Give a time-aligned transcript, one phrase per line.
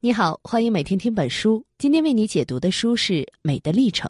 [0.00, 1.66] 你好，欢迎每天听本书。
[1.76, 4.08] 今天为你解读的书是《美的历程》。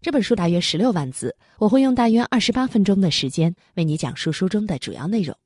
[0.00, 5.36] 这本书大约十六万字，我会用大约二十八分钟的时间为你讲述书中的主要内容。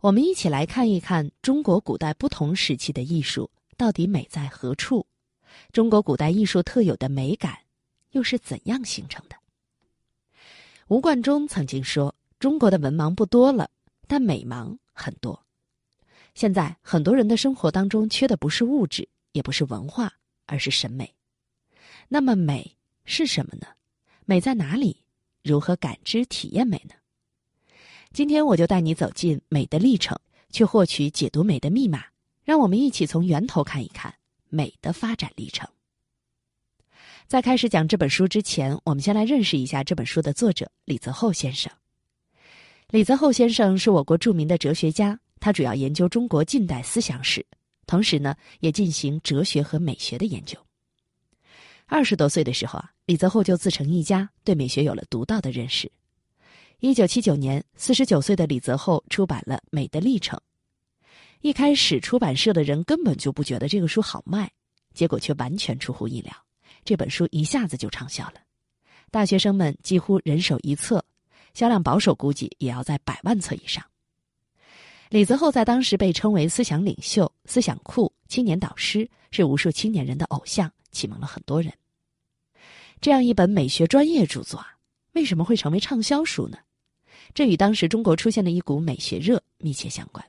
[0.00, 5.06] 我们一起来看一看中国古代不同时期的艺术到底美在何处，
[5.70, 7.56] 中国古代艺术特有的美感
[8.10, 9.36] 又是怎样形成的？
[10.88, 13.70] 吴冠中曾经说：“中国的文盲不多了，
[14.08, 15.40] 但美盲很多。”
[16.38, 20.12] 现在很多人的生活当中缺的不是物质，也不是文化，
[20.46, 21.12] 而是审美。
[22.06, 23.66] 那么美是什么呢？
[24.24, 25.02] 美在哪里？
[25.42, 26.94] 如何感知体验美呢？
[28.12, 30.16] 今天我就带你走进美的历程，
[30.52, 32.04] 去获取解读美的密码。
[32.44, 34.14] 让我们一起从源头看一看
[34.48, 35.68] 美的发展历程。
[37.26, 41.72] 在开始讲这本书之前，我们先来认识一下这本书的作者李泽厚先生。
[42.90, 45.18] 李泽厚先生是我国著名的哲学家。
[45.40, 47.44] 他主要研究中国近代思想史，
[47.86, 50.58] 同时呢，也进行哲学和美学的研究。
[51.86, 55.90] 二十多岁的时候啊，李泽厚就自成一家，对美学有了独到的认识。
[56.80, 60.38] 一九七九年，四十九岁的李泽厚出版了《美的历程》。
[61.40, 64.50] 一开始，出版社的人根本就不觉得这个书好卖，
[64.92, 66.32] 结果却完全出乎意料，
[66.84, 68.34] 这本书一下子就畅销了，
[69.10, 71.04] 大学生们几乎人手一册，
[71.54, 73.84] 销量保守估计也要在百万册以上。
[75.10, 81.72] 李泽厚在当时被称为思想领袖、思想库、青年导师，是无数青年人的偶像，启蒙了很多人。
[83.00, 84.76] 这样一本美学专业著作啊，
[85.12, 86.58] 为什么会成为畅销书呢？
[87.32, 90.24] 这与当时中国出现的一股美学热密切相关。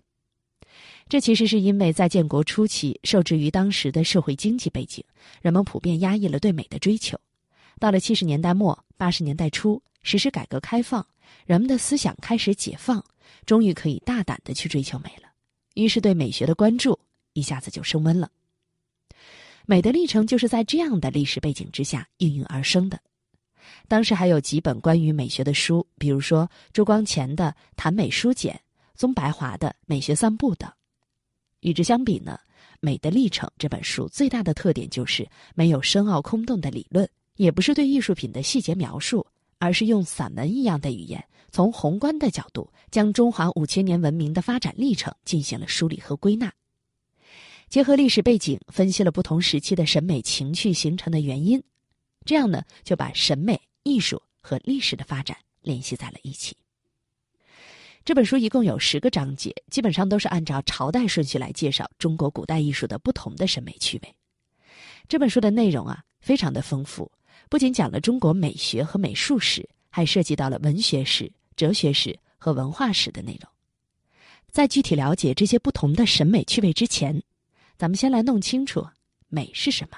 [1.09, 5.03] 这其实是因为在建国初期，受制于当时的社会经济背景，
[5.41, 7.19] 人们普遍压抑了对美的追求。
[7.79, 11.05] 到了七十年代末、八十年代初，实施改革开放，
[11.45, 13.03] 人们的思想开始解放。
[13.45, 15.29] 终于可以大胆的去追求美了，
[15.73, 16.99] 于是对美学的关注
[17.33, 18.29] 一下子就升温了。
[19.65, 22.99] 美的历程就是在这样的历史背景之下应运而生的。
[23.87, 27.45] 当时还有几本关于美学的书，比如说朱光潜的
[27.75, 28.53] 《谈美书简》，
[28.93, 30.71] 宗白华的《美学散步》等。
[31.61, 32.39] 与之相比呢，
[32.79, 39.25] 《美的历程》这本书最大的特点就是没有深奥空洞的理论，也不是对艺术品的细节描述，
[39.59, 41.23] 而是用散文一样的语言。
[41.51, 46.53] 从宏观的角度，将中华五千年文明的发展历程进行了梳理和归纳，
[47.69, 51.61] 结合历史背景分析了不同时期的审美情趣形成的原因，
[52.23, 56.55] 这样呢就把审美、艺术和历史的发展联系在了一起。
[58.05, 64.15] 这本书一共有十个章节，基本上都是按照朝代顺序来介绍中国古代艺术的不同的审美趣味。
[65.07, 67.11] 这本书的内容啊非常的丰富，
[67.49, 71.29] 不仅讲了中国美学和美术史，还涉及到了文学史。
[71.55, 73.51] 哲学史和文化史的内容，
[74.49, 77.21] 在具体了解这些不同的审美趣味之前，
[77.77, 78.87] 咱们先来弄清楚
[79.27, 79.97] 美是什么。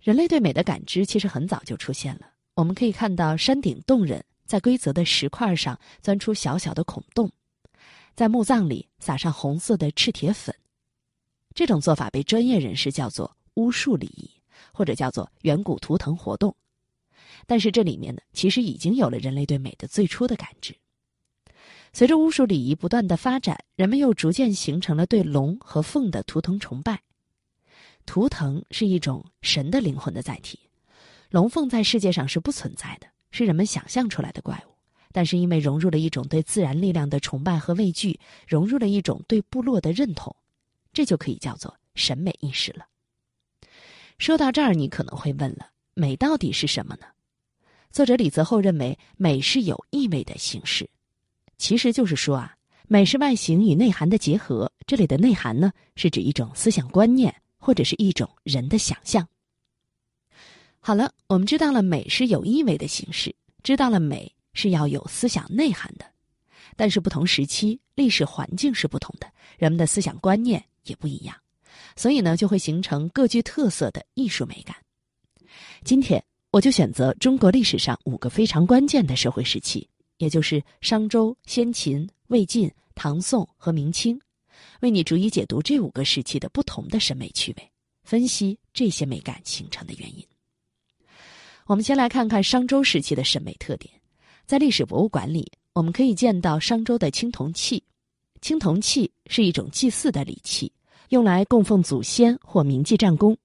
[0.00, 2.22] 人类对美的感知其实很早就出现了。
[2.54, 7.30] 我们可以看到山顶洞人在规则的石块上钻出小小的孔洞，
[8.16, 10.52] 在墓葬里撒上红色的赤铁粉。
[11.54, 14.28] 这种做法被专业人士叫做巫术礼仪，
[14.76, 16.54] 或者叫做远古图腾活动。
[17.46, 20.76] 但是这里面呢，其实已经有了人类对美的最初的感知。
[21.94, 27.00] 随着巫术礼仪不断的发展，人们又逐渐形成了对龙和凤的图腾崇拜。
[28.04, 30.60] 图腾是一种神的灵魂的载体，
[31.30, 34.76] 龙凤在世界上是不存在的，是人们想象出来的怪物。
[35.10, 40.36] 但是因为融入了一种对自然力量的崇拜和畏惧，融入了一种对部落的认同，
[40.92, 42.84] 这就可以叫做审美意识了。
[44.18, 47.06] 说到这儿，你可能会问了：美到底是什么呢？
[47.90, 50.88] 作者李泽厚认为，美是有意味的形式，
[51.58, 52.56] 其实就是说啊，
[52.88, 54.70] 美是外形与内涵的结合。
[54.86, 59.26] 这里的内涵呢，是指一种思想观念或者是一种人的想象。
[60.80, 66.06] 好了，我们知道了美是有意味的形式，知道了美是要有思想内涵的。
[66.74, 71.34] 但是不同时期历史环境是不同的，人们的思想观念也不一样，
[71.96, 74.76] 所以呢，就会形成各具特色的艺术美感。
[75.84, 76.22] 今天。
[76.52, 79.86] 我就选择中国历史上五个非常关键的社会时期，
[80.16, 84.18] 也就是商周、先秦、魏晋、唐宋和明清，
[84.80, 87.70] 为你逐一解读这五个时期的不同的审美趣味，
[88.04, 90.24] 分析这些美感形成的原因。
[91.66, 93.92] 我们先来看看商周时期的审美特点。
[94.46, 97.82] 在历史博物馆里，我们可以见到商周的青铜器。
[98.40, 100.72] 青铜器是一种祭祀的礼器，
[101.10, 103.36] 用来供奉祖先或铭记战功。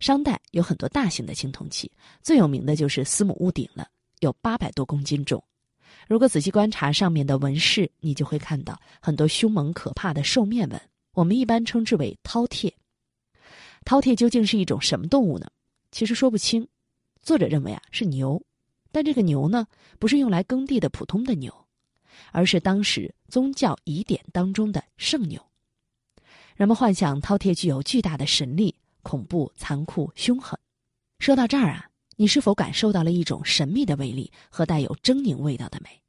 [0.00, 1.90] 商代有很多大型的青铜器，
[2.22, 3.88] 最有名的就是司母戊鼎了，
[4.20, 5.42] 有八百多公斤重。
[6.06, 10.80] 如果仔细观察上面的纹饰，你就会看到很多凶猛可怕的兽面纹，
[11.14, 12.70] 我们一般称之为饕餮。
[13.84, 15.46] 饕餮究竟是一种什么动物呢？
[15.90, 16.66] 其实说不清。
[17.22, 18.42] 作者认为啊是牛，
[18.92, 19.66] 但这个牛呢
[19.98, 21.54] 不是用来耕地的普通的牛，
[22.32, 25.40] 而是当时宗教仪典当中的圣牛。
[26.54, 30.56] 人们幻想饕餮具有巨大的神力，恐怖、残酷、凶狠。
[31.18, 36.00] 说到这儿啊，你是否感受到了一种神秘的威力和带有狰狞味道的美？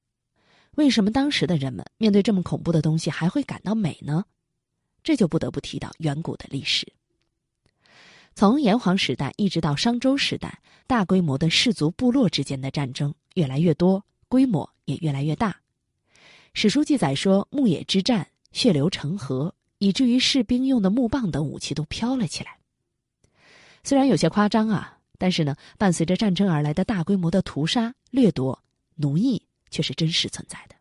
[0.75, 4.23] 为什么当时的人们面对这么恐怖的东西还会感到美呢？
[5.01, 6.85] 这就不得不提到远古的历史。
[8.35, 15.59] 从炎黄时代一直到商周时代，大规模的氏族部落之间的战争越来越多，规模也越来越大。
[16.53, 22.57] 史书记载说，牧野之战血流成河，以至于士兵用的木棒等武器都飘了起来。
[23.83, 28.59] 虽然有些夸张啊，但是呢，伴随着战争而来的大规模的屠杀、掠夺、
[28.95, 30.75] 奴役却是真实存在的。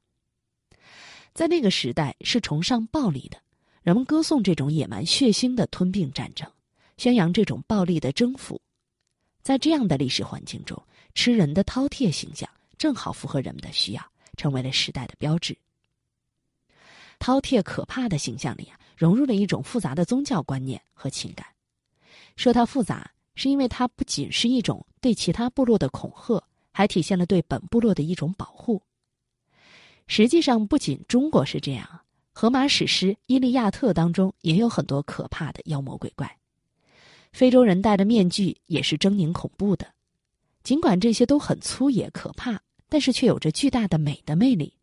[1.33, 3.39] 在那个时代，是崇尚暴力的，
[3.83, 6.49] 人们歌颂这种野蛮血腥的吞并战争。
[6.97, 8.61] 宣扬这种暴力的征服，
[9.43, 10.81] 在这样的历史环境中，
[11.13, 12.49] 吃人的饕餮形象
[12.79, 15.57] 正好符合人们的需要，成为了时代的标志。
[17.19, 21.47] 饕餮可怕的形象里啊，融入了一种复杂的宗教观念和情感。
[22.37, 26.43] 说它复杂，是因为它不仅是一种对其他部落的恐吓，
[26.73, 28.83] 还体现了对本部落的一种保护。
[30.07, 32.01] 实际上，不仅中国是这样，
[32.33, 36.39] 荷马史诗《伊利亚特》当中也有很多可怕的妖魔鬼怪。
[37.33, 39.87] 非洲人戴的面具也是狰狞恐怖的，
[40.63, 44.75] 尽管这些都很粗野可怕，但是却有着巨大的美的魅力。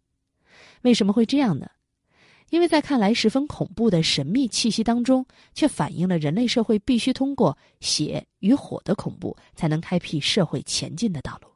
[0.82, 1.70] 为什么会这样呢？
[2.52, 11.48] 因为在看来十分恐怖的神秘气息当中，却反映了人类社会必须通过血与火的恐怖，才能开辟社会前进的道路。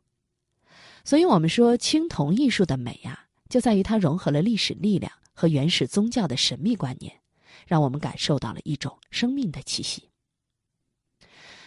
[1.03, 7.13] 所以，我们说青铜艺术的美呀，就在于它融合了历史力量和原始宗教的神秘观念，
[7.67, 10.09] 让我们感受到了一种生命的气息。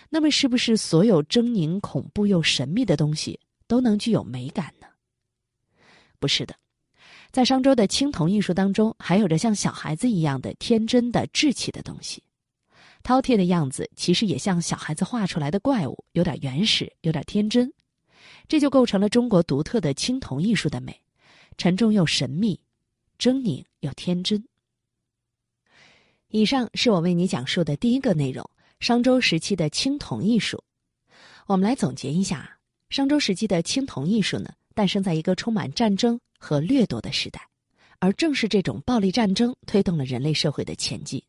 [0.08, 4.86] 那么，是不是所有狰狞、恐怖又神秘的东西都能具有美感呢？
[6.18, 6.56] 不是的，
[7.38, 12.20] 在商周的青铜艺术当中，还有着像小孩子一样的天真的稚气的东西。
[13.04, 17.72] 饕餮的样子其实也像小孩子画出来的怪物，有点原始，有点天真，
[18.48, 21.00] 这就构成了中国独特的青铜艺术的美，
[21.56, 22.58] 沉重又神秘，
[23.20, 24.44] 狰狞又天真。
[26.30, 28.44] 以上是我为你讲述的第一个内容。
[28.80, 30.60] 商周时期的青铜艺术，
[31.46, 32.58] 我们来总结一下：
[32.90, 37.40] 商周时期的青铜艺术呢，诞生在一个充满战争和掠夺的时代，
[37.98, 41.22] 而正是这种暴力战争推动了人类社会的前进。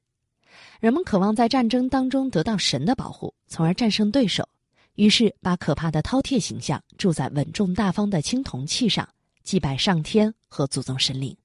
[0.80, 4.48] 人们渴望在战争当中得到神的保护，从而战胜对手，
[4.96, 9.08] 于是把可怕的饕餮形象铸在稳重大方的青铜器上，
[9.44, 11.36] 祭拜上天和祖宗神灵，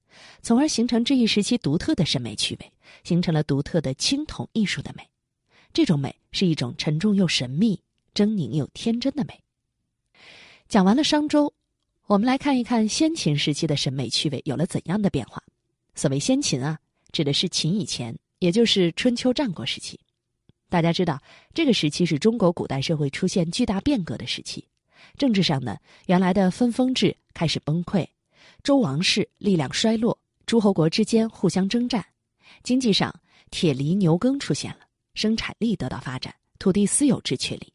[0.41, 2.71] 从而形成这一时期独特的审美趣味，
[3.03, 5.05] 形成了独特的青铜艺术的美。
[5.73, 7.81] 这种美是一种沉重又神秘、
[8.13, 9.37] 狰狞又天真的美。
[10.69, 11.53] 讲完了商周，
[12.07, 15.41] 我们来看一看先秦时期的审美趣味有了怎样的变化。
[15.95, 16.77] 所谓先秦啊，
[17.11, 19.99] 指的是秦以前，也就是春秋战国时期。
[20.69, 21.19] 大家知道，
[21.51, 24.63] 这个时期是中国古代社会出现巨大变革的时期。
[25.17, 28.05] 政治上呢，原来的分封制开始崩溃，
[28.61, 30.15] 周王室力量衰落，
[30.45, 32.05] 诸侯国之间互相征战。
[32.61, 33.11] 经济上，
[33.49, 34.81] 铁犁牛耕出现了。
[35.15, 37.73] 生产力得到发展，土地私有制确立，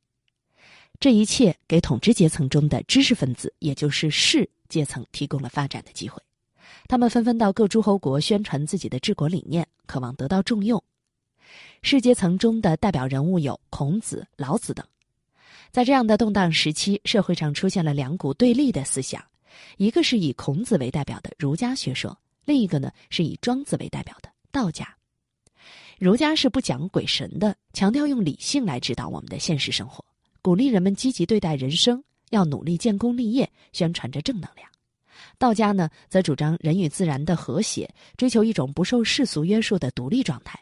[1.00, 6.20] 这一切给统治阶层中的知识分子，也就是士阶层提供了发展的机会。
[6.88, 10.82] 他们纷纷到各诸侯国宣传自己的治国理念，渴望得到重用。
[11.80, 14.86] 士阶层中的代表人物有孔子、老子等。
[15.70, 19.24] 在这样的动荡时期，社会上出现了两股对立的思想：
[19.78, 22.14] 一个是以孔子为代表的儒家学说，
[22.44, 24.94] 另一个呢是以庄子为代表的道家。
[25.98, 30.04] 儒家是不讲鬼神的，强调用理性来指导我们的现实生活，
[30.42, 34.68] 鼓励人们积极对待人生，要努力建功立业，宣传着正能量。
[35.38, 40.58] 道家呢，则主张人与自然的和谐，追求一种不受世俗约束的独立状态。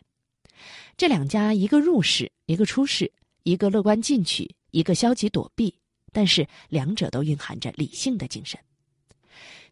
[0.97, 3.06] 这两家，一个入世，一个出世；
[3.44, 5.75] 一个乐观进取，一个消极躲避。
[6.11, 8.58] 但是两者都蕴含着理性的精神。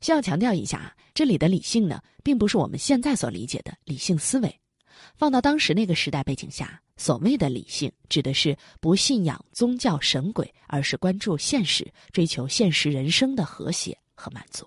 [0.00, 4.60] 需要强调一下啊，这里的理性呢，并不是我们现在所理解的理性思维。
[5.16, 14.66] 放到当时那个时代背景下，所谓的理性指的是不信仰宗教神鬼，而是关注现实，追求现实人生的和谐和满足。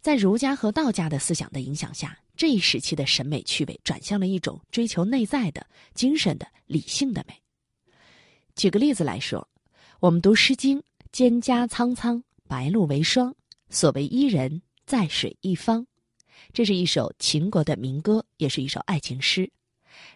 [0.00, 7.34] 在儒家和道家的思想的影响下，这一时期的审美趣味转向了一种追求内在的精神的理性的美。
[8.54, 9.46] 举个例子来说，
[10.00, 10.78] 我们读《诗经》
[11.12, 13.34] ：“蒹葭苍苍，白露为霜。
[13.68, 15.86] 所谓伊人，在水一方。”
[16.52, 19.50] 这是一首秦国的民歌，也是一首爱情诗，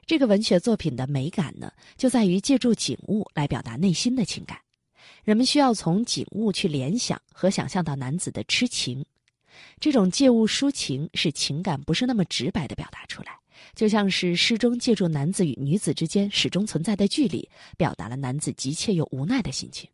[0.07, 4.59] 这个文学作品的美感呢，就在于借助景物来表达内心的情感。
[5.25, 9.05] 人们需要从景物去联想和想象到男子的痴情。
[9.79, 13.37] 这种借物抒情，使情感不是那么直白的表达出来，
[13.75, 17.47] 就像是诗中借助男子与女子之间始终存在的距离，
[17.77, 19.89] 表达了男子急切又无奈的心情。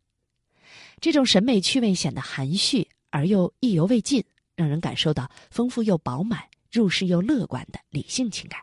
[1.01, 4.23] 这种审美趣味显得含蓄而又意犹未尽，
[4.57, 8.59] 让人感受到丰富又饱满、入世又乐观的理性情感。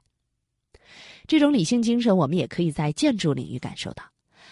[1.26, 4.04] 这种理性精神，我们也可以在建筑领域感受到。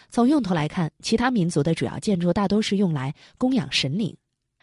[0.08, 4.16] 从用途来看，其他民族的主要建筑大多是用来供养神灵，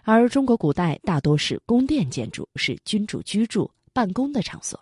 [0.03, 4.79] 而中国古代大多是宫殿建筑，是君主居住、办公的场所，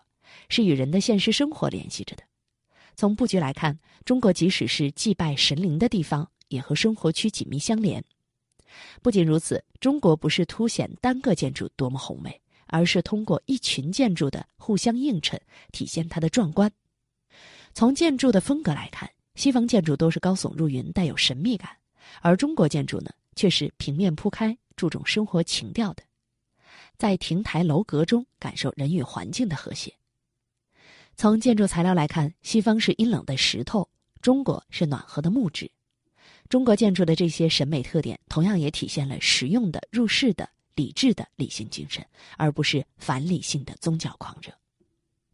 [0.49, 2.23] 是与人的现实生活联系着的。
[2.95, 8.03] 从布局来看，中国即使是祭拜神灵的地方，也和生活区紧密相连。
[9.01, 15.39] 不仅如此，中国不是凸显单个建筑多么宏伟，而是通过一群建筑的互相映衬，
[15.71, 16.71] 体现它的壮观。
[17.73, 21.69] 从建筑的风格来看，西方建筑都是高耸入云，带有神秘感，
[22.21, 26.03] 而中国建筑呢，却是平面铺开，注重生活情调的，
[26.97, 29.93] 在亭台楼阁中感受人与环境的和谐。
[31.15, 33.87] 从建筑材料来看，西方是阴冷的石头，
[34.21, 35.71] 中国是暖和的木质。
[36.49, 42.05] 中国建筑的这些审美特点，同样也体现了实用的、入世的、理智的理性精神，
[42.37, 44.51] 而不是反理性的宗教狂热。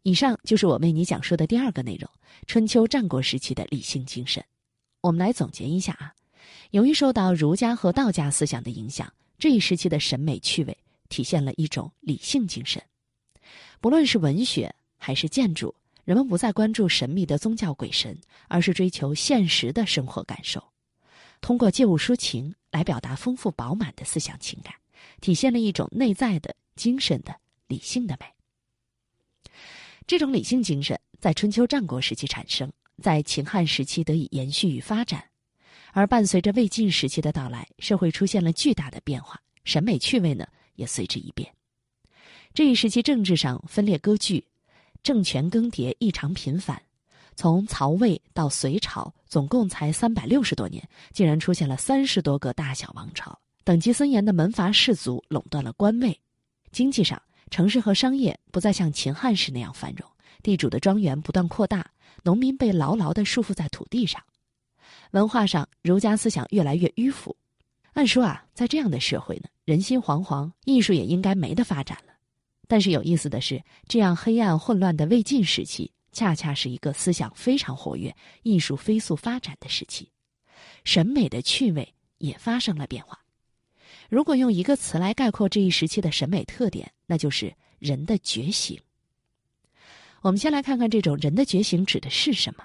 [0.02, 2.10] 以上就是我为你讲述的第二个内容：
[2.46, 4.44] 春秋战国时期的理性精神。
[5.00, 6.12] 我们来总结一下啊，
[6.72, 10.76] 由于受到儒家和道家思想的影响，这一时期的审美趣味
[11.08, 12.82] 体现了一种理性精神。
[13.80, 18.18] 不论是文学还是建筑，人们不再关注神秘的宗教鬼神，
[18.48, 20.62] 而是追求现实的生活感受，
[21.44, 24.74] 通过借物抒情来表达丰富饱满的思想情感，
[25.20, 28.24] 体现了一种内在的精神的理性的美。
[30.06, 32.72] 这种理性精神在春秋战国时期产生，
[33.02, 35.22] 在秦汉时期得以延续与发展，
[35.92, 40.46] 而伴随着魏晋时期的到来，社会出现了巨大的变化，审美趣味呢
[40.76, 41.54] 也随之一变。
[42.54, 44.46] 这一时期政治上分裂割据，
[45.02, 46.82] 政权更迭异常频繁，
[47.36, 56.20] 从曹魏到隋朝，总共才三百六十多年，竟然出现了三十多个大小王朝，等级森严的门阀士族垄断了官位，
[56.70, 57.20] 经济上。
[57.50, 60.08] 城市和商业不再像秦汉时那样繁荣，
[60.42, 61.88] 地主的庄园不断扩大，
[62.22, 64.20] 农民被牢牢地束缚在土地上。
[65.12, 67.36] 文化上，儒家思想越来越迂腐。
[67.92, 72.14] 按说啊，在这样的社会呢，人心惶惶，艺术也应该没得发展了。
[72.66, 80.10] 但是有意思的是，这样黑暗混乱的魏晋时期，恰恰是一个思想非常活跃、艺术飞速发展的时期，
[80.84, 83.18] 审美的趣味也发生了变化。
[84.08, 88.80] 如果用一个词来概括这一时期的审美特点，那就是人的觉醒。
[90.22, 92.64] 我们先来看看这种人的觉醒指的是什么。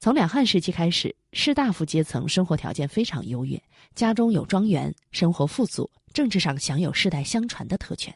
[0.00, 3.62] 从两汉时期开始，士大夫阶层生活条件非常优越，
[3.94, 8.12] 家中有庄园，生活富足，政治上享有世代相传的特权。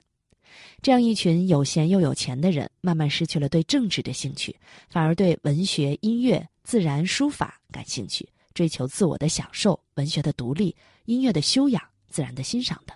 [0.83, 4.55] 这样一群有闲又有钱的人，慢慢失去了对政治的兴趣，
[4.89, 10.75] 反而对文学、音乐、自然、书法感兴趣，追求自我的享受、文学的独立、
[11.05, 11.83] 音乐的修养。
[12.11, 12.95] 自然的欣赏的，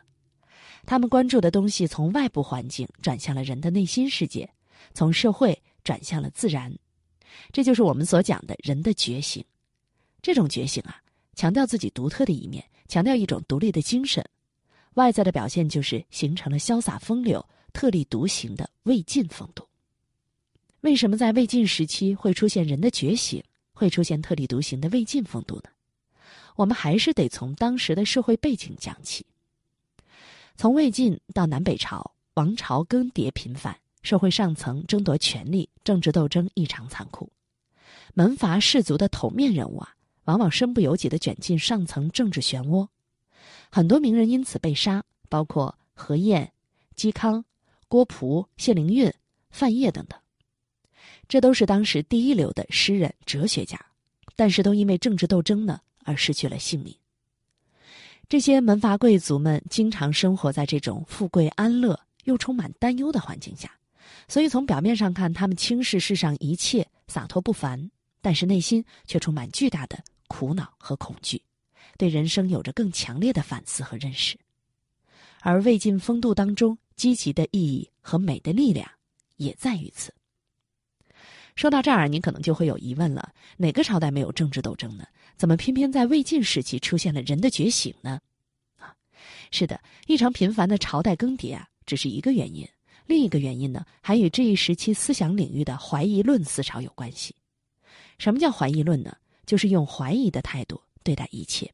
[0.87, 4.49] 他们关注的东西从外部环境转向了人的内心世界，
[4.95, 6.75] 从社会转向了自然，
[7.53, 9.45] 这就是我们所讲的人的觉醒。
[10.23, 10.97] 这种觉醒啊，
[11.35, 14.25] 强调自己独特的一面，强调一种独立的精神。
[14.95, 19.67] 外在的表现就是形成了潇洒风流、特立独行的魏晋风度。
[20.83, 25.71] 为什么在魏晋时期会出现人的觉醒，会出现特立独行的魏晋风度呢？
[26.57, 29.25] 我们还是得从当时的社会背景讲起。
[30.57, 37.33] 从魏晋到南北朝，王朝更迭频繁，社会上层争夺权力，政治斗争异常残酷。
[38.13, 39.95] 门阀士族的头面人物啊，
[40.25, 42.87] 往往身不由己的卷进上层政治漩涡，
[43.71, 46.53] 很多名人因此被杀，包括何晏、
[46.97, 47.45] 嵇康、
[47.89, 49.13] 郭璞、谢灵运、
[49.51, 50.19] 范晔等等。
[51.29, 53.79] 这都是当时第一流的诗人、哲学家，
[54.37, 55.81] 但是都因为政治斗争呢。
[56.05, 56.93] 而失去了性命。
[58.29, 63.71] 这些门阀贵族们经常生活在这种富贵安乐又充满担忧的环境下，
[64.27, 67.89] 所以从表面上看，他们轻视世上一切，洒脱不凡，
[68.21, 69.97] 但是内心却充满巨大的
[70.27, 71.41] 苦恼和恐惧，
[72.03, 74.37] 对人生有着更强烈的反思和认识。
[75.39, 78.91] 而魏晋风度当中积极的意义和美的力量，
[79.37, 80.13] 也在于此。
[81.55, 85.07] 说到这儿，你可能就会有疑问了：哪个朝代没有政治斗争呢？
[85.37, 88.21] 怎么偏偏在魏晋时期出现了人的觉醒呢？
[88.79, 88.93] 啊，
[89.53, 92.69] 是的，异常频繁的朝代更迭啊，只是一个原因。
[93.07, 97.33] 另一个原因呢，还与这一时期思想领域的怀疑论思潮有关系。
[98.19, 99.17] 什么叫怀疑论呢？
[99.47, 101.73] 就是用怀疑的态度对待一切。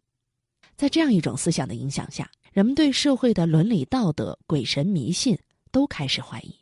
[0.78, 5.36] 在这样一种思想的影响下，人们对社会的伦理道德、鬼神迷信
[5.72, 6.54] 都开始怀疑。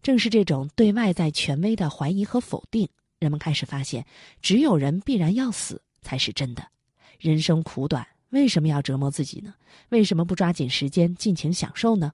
[0.00, 4.06] 正是这种对外在权威的怀疑和否定，人们开始发现，
[4.40, 6.66] 只有人必然要死才是真的。
[7.18, 9.52] 人生苦短，为什么要折磨自己呢？
[9.90, 12.10] 为什么不抓紧时间尽情享受呢？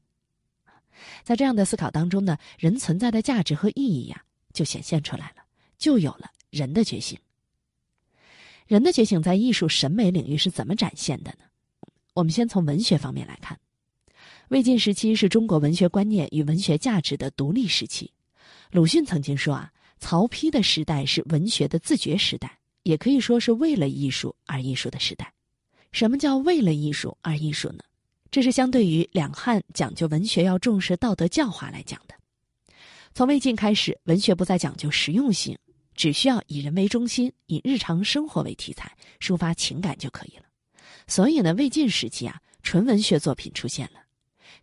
[1.22, 5.44] 在这样的思考当中呢，人存在的价值和意义呀，就显现出来了，
[5.78, 7.16] 就有了人的觉醒。
[8.68, 11.46] 人的觉醒在艺术审美领域是怎么展现的呢？
[12.12, 13.58] 我们先从文学方面来看。
[14.48, 18.12] 魏晋时期是中国文学观念与文学价值的独立时期。
[18.70, 25.32] 鲁迅曾经说啊，曹丕的时代是文学的自觉时代，也可以说是为了艺术而艺术的时代。
[25.90, 27.82] 什么叫为了艺术而艺术呢？
[28.30, 32.14] 这是相对于两汉讲究文学要重视道德教化来讲的。
[33.14, 35.56] 从魏晋开始，文学不再讲究实用性，
[35.98, 40.44] 只需要以人为中心，以日常生活为题材，抒发情感就可以了。
[41.08, 44.00] 所以呢，魏晋时期啊，纯文学作品出现了。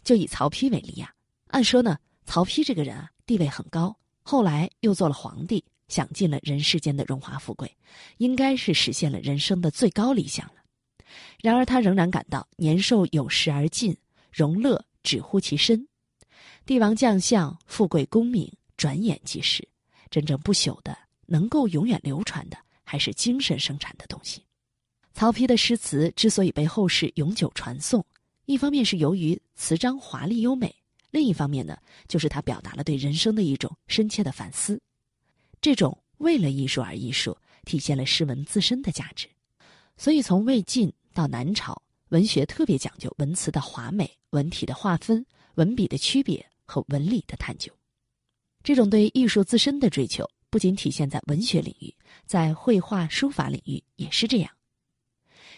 [0.01, 1.13] 就以曹丕为例呀，
[1.48, 7.70] 按说呢，曹丕这个人啊，地位很高，后来又做了皇帝，享尽了人世间的荣华富贵，
[8.15, 10.63] 应该是实现了人生的最高理想了。
[11.42, 13.94] 然而他仍然感到年寿有时而尽，
[14.32, 15.86] 荣乐只乎其身，
[16.65, 19.68] 帝王将相、富贵功名转眼即逝，
[20.10, 24.44] 真正不朽的、能够永远流传的，还是精神生产的东西。
[25.13, 28.05] 曹丕的诗词之所以被后世永久传颂。
[28.46, 30.75] 一方面是由于词章华丽优美，
[31.10, 31.77] 另一方面呢，
[32.08, 34.79] 就是他表达了对人生的一种深切的反思。
[35.62, 39.27] 这种为了艺术而艺术，体现了诗文自身的价值。
[39.98, 47.72] 所以从魏晋到南朝，文学特别讲究文词的华美、文体的划分、文笔的区别和文理的探究。
[48.62, 51.94] 这种对艺术自身的追求，不仅体现在文学领域，
[52.25, 54.52] 在绘画、书法领域也是这样。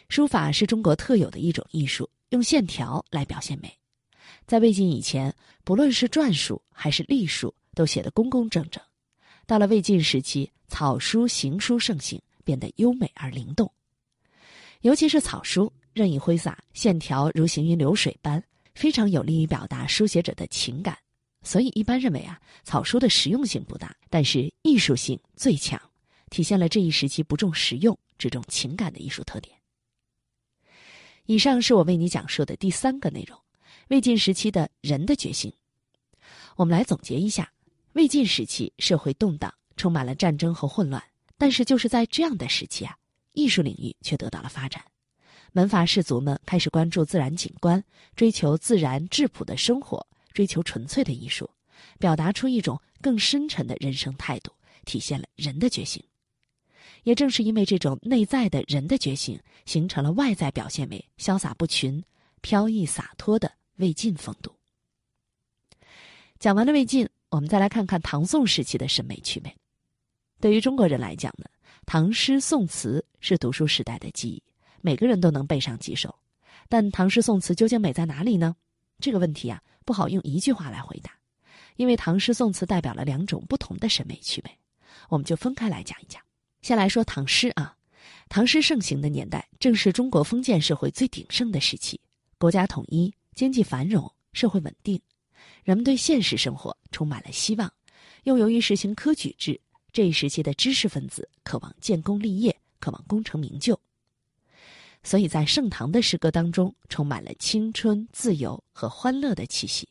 [0.10, 2.10] 书法是中国特有的一种艺术。
[2.32, 3.74] 用线条来表现美，
[4.46, 5.34] 在魏晋以前，
[5.64, 8.84] 不论是篆书还是隶书，都写得工工整整。
[9.46, 13.72] 到了魏晋时期，草书、行书盛行，变得优美而灵动。
[14.82, 18.44] 尤其是草书，任意挥洒，线条如行云流水般，
[18.76, 20.98] 非常有利于表达书写者的情感。
[21.48, 25.82] 所以，一般认为啊，草书的实用性不大，但是艺术性最强，
[26.30, 29.56] 体现了这一时期不重实用、只重情感的艺术特点。
[31.26, 33.40] 以上是我为你讲述的第三个内容，
[33.88, 35.52] 魏晋时期的人的觉醒。
[36.58, 37.50] 我们来总结一下：
[37.94, 41.02] 魏晋时期社会动荡，充满了战争和混乱，
[41.38, 42.96] 但是就是在这样的时期啊，
[43.34, 44.84] 艺术领域却得到了发展。
[45.54, 47.84] 门阀士族们开始关注自然景观，
[48.16, 50.07] 追求自然质朴的生活，
[50.38, 51.50] 追求纯粹的艺术，
[51.98, 54.52] 表达出一种更深沉的人生态度，
[54.86, 56.04] 体现了人的觉醒。
[57.02, 62.04] 也正是因为这种内在的人的觉醒，形成了外在表现为潇洒不群、
[62.42, 64.54] 飘逸洒脱的魏晋风度。
[66.38, 69.52] 讲完了魏晋，我们再来看看唐宋时期的审美趣味。
[70.40, 71.46] 对于中国人来讲呢，
[71.88, 74.44] 唐诗宋词是读书时代的记忆，
[74.82, 76.14] 每个人都能背上几首。
[76.70, 78.56] 但唐诗宋词究竟美在哪里呢？
[79.00, 81.14] 这个问题啊，不好用一句话来回答，
[81.78, 84.52] 因为唐诗宋词代表了两种不同的审美趣味。
[85.08, 86.22] 我们就分开来讲一讲。
[86.62, 87.74] 先来说唐诗啊，
[88.28, 91.98] 唐诗盛行的年代正是中国封建社会最鼎盛的时期，
[92.38, 95.00] 国家统一，经济繁荣，社会稳定，
[95.64, 97.72] 人们对现实生活充满了希望。
[98.24, 99.58] 又由于实行科举制，
[99.94, 103.80] 这一时期的知识分子渴望建功立业，渴望功成名就，
[105.08, 109.88] 所以在盛唐的诗歌当中充满了青春、自由和欢乐的气息。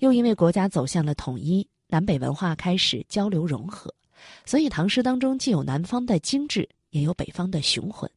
[0.00, 3.94] 又因为国家走向了统一，南北文化开始交流融合。
[4.44, 8.10] 所以，唐诗当中既有南方的精致，也有北方的雄浑。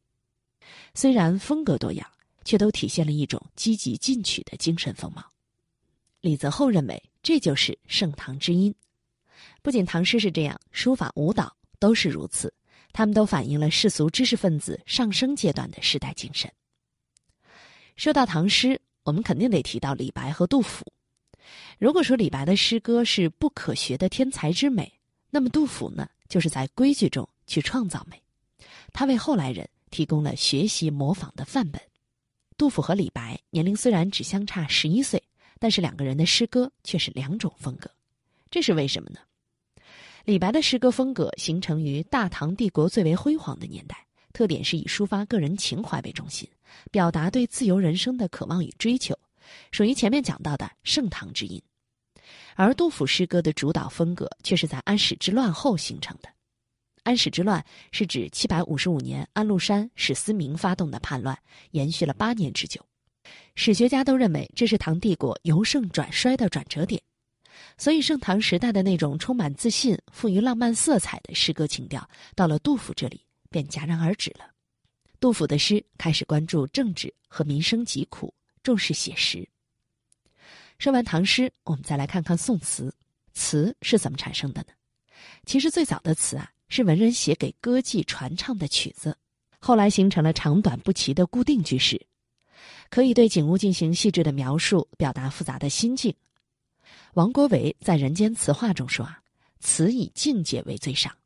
[0.94, 2.04] 虽然风格多样，
[2.44, 5.24] 却都体现了一种积极进取的精神风貌。
[6.20, 8.74] 李泽厚认为，这就是盛唐之音。
[9.62, 12.52] 不仅唐诗是这样，书法、舞蹈都是如此。
[12.94, 16.50] 他们都反映了世俗知识分子上升阶段的时代精神。
[17.96, 20.86] 说到唐诗，我们肯定得提到李白和杜甫。
[21.78, 28.22] 如果说李白的诗歌是不可学的天才之美，那么杜甫呢，就是在规矩中去创造美，
[28.92, 31.82] 他为后来人提供了学习模仿的范本。
[32.56, 35.20] 杜甫和李白年龄虽然只相差十一岁，
[35.58, 37.90] 但是两个人的诗歌却是两种风格，
[38.50, 39.18] 这是为什么呢？
[40.24, 46.48] 李白的诗歌风格形成于大唐帝国最为辉煌的年代，特点是以抒发个人情怀为中心，
[46.90, 49.14] 表达对自由人生的渴望与追求，
[49.70, 51.60] 属于前面讲到的盛唐之音。
[52.54, 56.28] 而杜甫诗歌的主导风格却是在安史之乱后形成的。
[57.02, 61.38] 安史之乱是指七百五十五年安禄山史思明发动的叛乱，
[61.72, 62.80] 延续了八年之久。
[63.56, 67.02] 史学家都认为这是唐帝国由盛转衰的转折点，
[67.76, 74.50] 所以盛唐时代的那种充满自信、富于浪漫色彩的诗歌情调，到了杜甫这里便戛然而止了。
[75.20, 79.48] 杜甫的诗开始关注政治和民生疾苦，重视写实。
[80.78, 82.94] 说完唐诗，我们再来看看宋词。
[83.32, 84.68] 词是怎么产生的呢？
[85.44, 89.16] 其实最早的词啊，是文人写给歌妓传唱的曲子，
[89.58, 92.06] 后来形成了长短不齐的固定句式，
[92.90, 96.14] 可以对景物进行细致的描述，表达复杂的心境。
[97.14, 99.20] 王国维在《人间词话》中说啊
[99.60, 101.16] ：“词以境界为最上。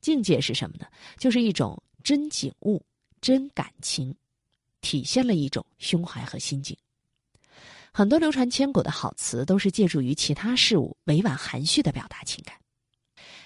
[0.00, 0.86] 境界是什么呢？
[1.18, 2.82] 就是一种真景物、
[3.20, 4.16] 真感情，
[4.80, 6.74] 体现了一种胸怀和心境。”
[7.92, 12.56] 很多流传千古的好词，都是借助于其他事物，委婉含蓄的表达情感。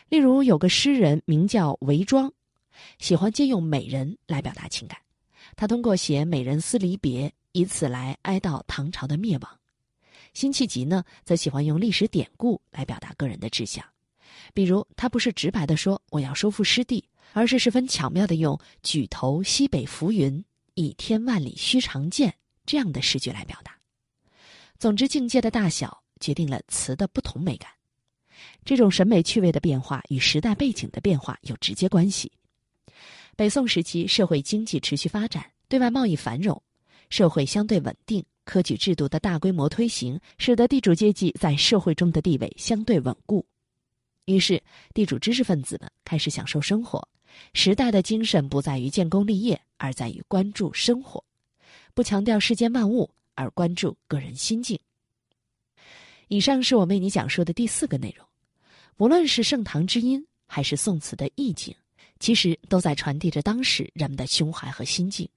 [0.09, 2.33] 例如，有个诗人名叫韦庄，
[3.01, 4.97] 喜欢借用美人来表达情感。
[5.57, 9.58] 他通过写美人思离别，以此来哀悼唐朝的灭亡。
[10.39, 13.85] 辛弃疾呢，则喜欢用历史典故来表达个人的志向。
[14.55, 22.33] 比如，他不是直白的说我要收复失地，而是十分巧妙的用“举头西北浮云，倚天万里须长剑”
[22.65, 23.77] 这样的诗句来表达。
[24.79, 27.69] 总之，境界的大小决定了词的不同美感。
[28.65, 32.31] 这种审美趣味的变化与时代背景的变化有直接关系。
[33.35, 36.63] 北宋时期，社会经济持续发展，对外贸易繁荣，
[37.11, 43.45] 社会相对稳定，科举制度的大规模推行，使得地主阶级在社会中的地位相对稳固。
[44.25, 44.63] 于是，
[44.95, 47.07] 地主知识分子们开始享受生活。
[47.53, 51.23] 时代的精神不在于建功立业，而在于关注生活，
[51.93, 53.11] 不强调世间万物。
[53.35, 54.77] 而关注个人心境。
[56.27, 58.27] 以上是我为你讲述的第四个内容。
[58.97, 61.73] 无论是盛唐之音，还是宋词的意境，
[62.19, 65.29] 其实都在传递着当时人们的胸怀和心境。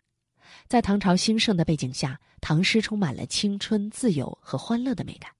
[0.67, 5.31] 在唐朝兴盛的背景下，唐诗充满了青春、自由和欢乐的美感。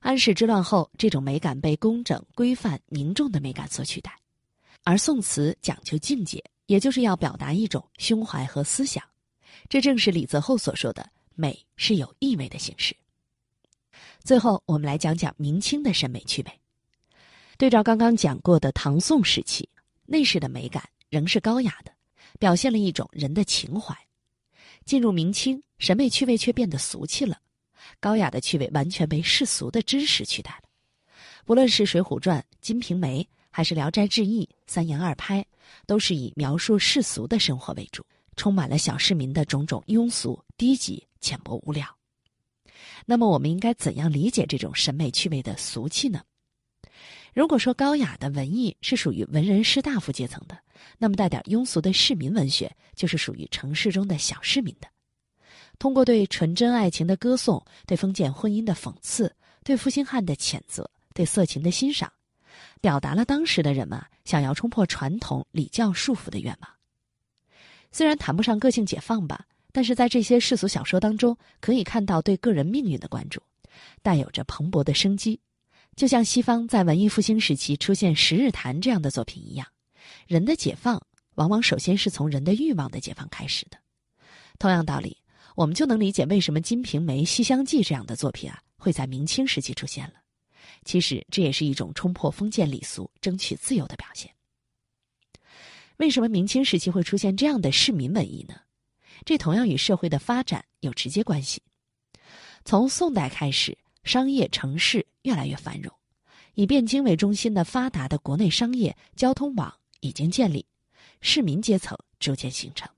[0.00, 4.14] 安史之乱后，这种美感被工整、规范、凝重的美感所取代，
[4.82, 9.02] 而宋词讲究境界，也就是要表达一种胸怀和思想。
[9.68, 11.08] 这正是李泽厚所说的。
[11.36, 12.94] 美是有意味的形式。
[14.22, 16.60] 最后，我们来讲讲明清的审美趣味。
[17.58, 19.68] 对照刚刚讲过的唐宋时期，
[20.06, 21.93] 内饰的美感仍是高雅的，
[22.38, 23.96] 表现了一种人的情怀。
[24.84, 27.38] 进入明清，审美趣味却变得俗气了，
[28.00, 30.68] 高雅的趣味完全被世俗的知识取代了。
[31.44, 35.40] 不论是《水浒传》《金瓶梅》，还是《聊斋志异》《三言二拍》，
[35.86, 38.04] 都是以描述世俗的生活为主，
[38.36, 41.06] 充满了小市民的种种庸俗低级。
[41.20, 41.86] 浅薄无聊。
[43.06, 46.20] 那么，我们应该怎样理解这种审美趣味的俗气呢？
[47.34, 50.56] 如果说高雅的文艺是属于文人士大夫阶层的，
[50.96, 54.88] 那么带点庸俗的市民文学就是属于城市中的小市民的。
[55.78, 62.10] 通过对纯真爱情的歌颂，对封建婚姻的讽刺，对负心汉的谴责，对色情的欣赏，
[62.80, 66.70] 表达了当时的人们想要冲破传统礼教束缚的愿望。
[67.90, 69.44] 虽然谈不上个性解放吧。
[69.76, 73.42] 但是在这些世俗小说当中，可以看到对个人命运的关注，
[74.02, 75.40] 带有着蓬勃的生机，
[75.96, 79.66] 就像西方在文艺复兴时期出现《十日谈》这样的作品一样。
[80.26, 81.00] 人的解放
[81.34, 83.78] 往往首先是从人的欲望的解放开始的。
[84.58, 85.16] 同样道理，
[85.54, 90.14] 我们就能理解为什么《金瓶梅》《西厢记》这样的作品啊会在明清时期出现了。
[90.84, 94.30] 其实这也是一种冲破封建礼俗、争取自由的表现。
[95.98, 98.56] 为什么明清时期会出现这样的市民文艺呢？
[99.24, 101.62] 这同样与社会的发展有直接关系。
[102.64, 105.92] 从宋代开始，商业城市越来越繁荣，
[106.54, 110.64] 以汴京为中心的发达的国内商业交通网已经建立，
[111.20, 112.88] 市民阶层逐渐形成。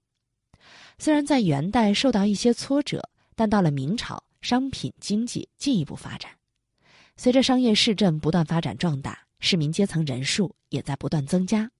[0.99, 6.31] 虽然在元代受到一些挫折，但到了明朝，商品经济进一步发展，
[7.17, 11.71] 随着商业市镇不断发展壮大，市民阶层人数也在不断增加。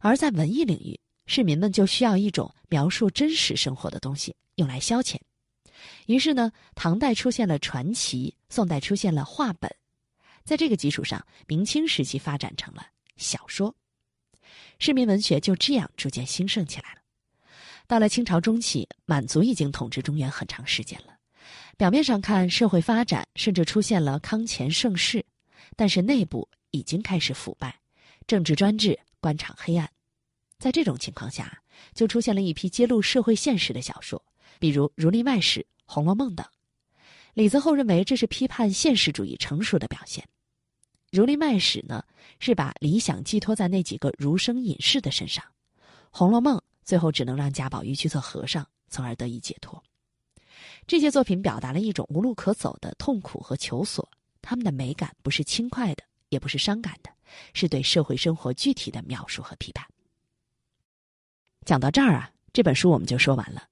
[0.00, 5.16] 而在文艺领域，市民们就需要一种描述真实生活的东西用来消遣，
[6.06, 9.74] 于是呢，唐代出现了传奇，宋代出现了话本，
[10.44, 13.74] 在这个基础上，明清时期发展成了小说，
[14.78, 17.00] 市民文学就这样逐渐兴盛起来了。
[17.86, 21.16] 到了清朝中期，满族已经统治中原很长时间了，
[21.76, 25.24] 表面上看社会发展，甚至出现了康乾盛世，
[25.76, 27.78] 但是内部已经开始腐败，
[28.26, 29.90] 政治专制，官场黑暗。
[30.58, 34.24] 在这种情况下，就出现了一批揭露社会现实的小说，
[34.58, 36.46] 比如《儒林外史》《红楼梦》等。
[37.34, 40.26] 李泽厚认为这是批判现实主义成熟的表现。
[41.10, 42.04] 如临卖史呢，
[42.40, 45.44] 是把理想寄托在那几个儒生隐士的身上，
[46.10, 49.82] 《红楼梦》最后只能让贾宝玉去做和尚，从而得以解脱。
[50.86, 54.08] 这些作品表达了一种无路可走的痛苦和求索，
[54.42, 57.10] 他们的美感不是轻快的，也不是伤感的，
[57.52, 59.86] 是对社会生活具体的描述和批判。
[61.64, 63.68] 讲到这儿啊，这本书我们就说完了。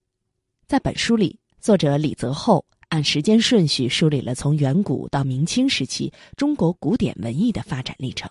[0.67, 2.65] 在本书里，作者李泽厚。
[2.89, 8.29] 按时间顺序梳理了从远古到明清时期中国古典文艺的发展历程，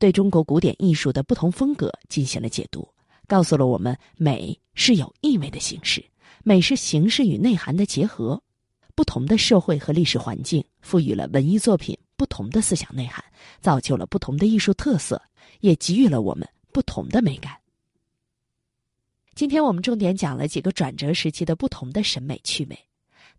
[0.00, 2.88] 对中国古典艺术的不同风格进行了解读，
[3.28, 6.02] 告诉了我们美是有意味的形式，
[6.42, 8.42] 美是形式与内涵的结合。
[8.94, 13.22] 不同的社会和历史环境赋予了文艺作品不同的思想内涵，
[13.60, 15.20] 造就了不同的艺术特色，
[15.60, 17.61] 也给予了我们不同的美感。
[19.34, 22.78] 今天我们重点讲了几个转折时期的不同的审美趣味。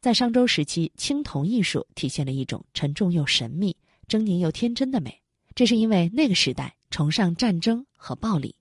[0.01, 3.75] 在商周时期，青铜艺术体现了一种沉重又神秘、
[4.07, 5.21] 狰狞又天真的美，
[5.53, 8.55] 这是因为那个时代崇尚战争和暴力。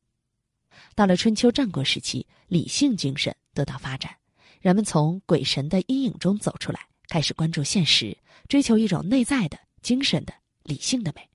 [0.95, 4.15] 到了春秋战国时期，理性精神得到发展，
[4.61, 8.17] 人们从鬼神的阴影中走出来，开始关注现实，
[8.47, 11.27] 追求一种内在的、精神的、理性的美。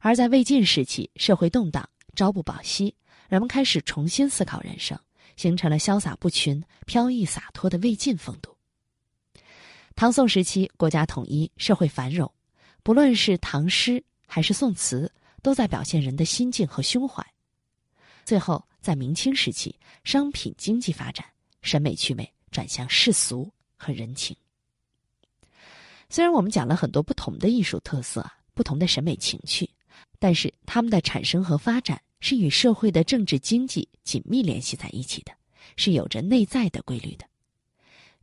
[0.00, 2.94] 而在魏晋时期，社会动荡，朝不保夕，
[3.30, 4.98] 人们开始重新思考人生，
[5.36, 8.56] 形成了潇洒不群、飘逸洒脱的魏晋风度。
[9.94, 12.28] 唐宋时期，国家统一，社会繁荣，
[12.82, 15.08] 不论是唐诗还是宋词，
[15.42, 17.24] 都在表现人的心境和胸怀。
[18.24, 21.24] 最后，在明清时期，商品经济发展，
[21.62, 24.36] 审美趣味转向世俗和人情。
[26.08, 29.70] 虽然我们讲了很多不同的艺术特色、不同的审美情趣，
[30.18, 35.32] 但是它们的产生和发展是与社会的政治经济紧密联系在一起的，
[35.76, 37.24] 是有着内在的规律的。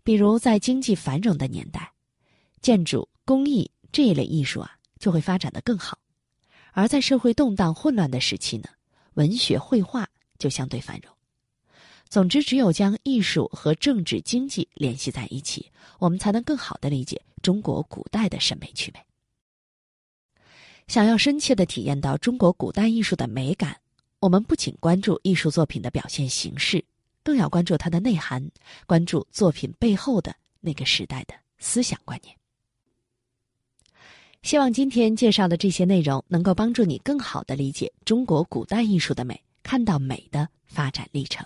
[0.04, 1.92] 比如，在经济繁荣的年代，
[2.62, 5.98] 建筑工艺这一类艺术啊就会发展的更好；
[6.72, 8.70] 而在社会动荡混乱的时期呢，
[9.16, 10.08] 文学绘画
[10.38, 11.14] 就相对繁荣。
[12.08, 19.02] 总之，只有将艺术和政治经济联系在一起，我们才能更好的理解中国古代的审美趣味。
[20.88, 23.78] 想要深切的体验到中国古代艺术的美感，
[24.20, 26.84] 我们不仅关注艺术作品的表现形式。
[27.24, 28.50] 更要关注它的内涵，
[28.86, 32.34] 关注作品背后的那个时代的思想观念。
[34.44, 41.46] 希望今天介绍的这些内容能够帮助你更好的理解中国古代艺术的美，看到美的发展历程。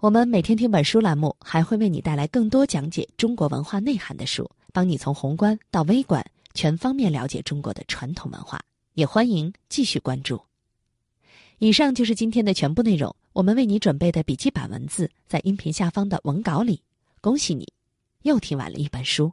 [0.00, 8.58] 我们每天听本书栏目还会为你带来更多讲解中国文化内涵的书，帮你从宏观到微观全方面了解中国的传统文化。
[8.94, 10.40] 也欢迎继续关注。
[11.64, 13.16] 以上就是今天的全部内容。
[13.32, 16.82] 我们为你准备的笔记版文字在音频下方的文稿里。
[17.22, 17.66] 恭喜你，
[18.20, 19.32] 又听完了一本书。